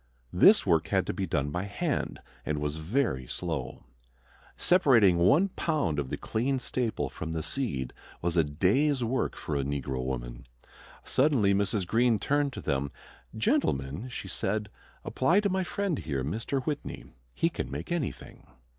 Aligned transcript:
This 0.33 0.65
work 0.65 0.87
had 0.87 1.05
to 1.05 1.13
be 1.13 1.27
done 1.27 1.51
by 1.51 1.65
hand 1.65 2.21
and 2.43 2.57
was 2.57 2.77
very 2.77 3.27
slow. 3.27 3.83
Separating 4.57 5.17
one 5.19 5.49
pound 5.49 5.99
of 5.99 6.09
the 6.09 6.17
clean 6.17 6.57
staple 6.57 7.07
from 7.07 7.33
the 7.33 7.43
seed 7.43 7.93
was 8.19 8.35
a 8.35 8.43
day's 8.43 9.03
work 9.03 9.35
for 9.35 9.55
a 9.55 9.63
negro 9.63 10.03
woman. 10.03 10.47
Suddenly 11.03 11.53
Mrs. 11.53 11.85
Greene 11.85 12.17
turned 12.17 12.51
to 12.53 12.61
them. 12.61 12.91
"Gentlemen," 13.37 14.09
she 14.09 14.27
said, 14.27 14.69
"apply 15.05 15.39
to 15.41 15.49
my 15.49 15.63
friend 15.63 15.99
here, 15.99 16.23
Mr. 16.23 16.63
Whitney. 16.65 17.05
He 17.35 17.49
can 17.51 17.69
make 17.69 17.91
anything." 17.91 18.47